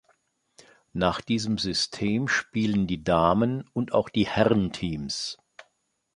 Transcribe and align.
Nach 0.93 1.21
diesem 1.21 1.59
System 1.59 2.27
spielen 2.27 2.87
die 2.87 3.03
Damen- 3.03 3.69
und 3.73 3.93
auch 3.93 4.09
die 4.09 4.25
Herrenteams. 4.25 5.37